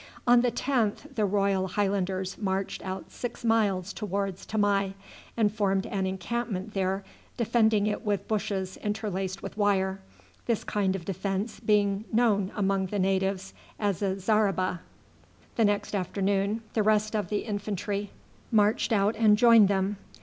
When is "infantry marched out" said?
17.45-19.15